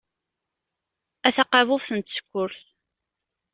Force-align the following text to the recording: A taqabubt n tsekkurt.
A 1.27 1.29
taqabubt 1.35 1.89
n 1.93 1.97
tsekkurt. 2.01 2.63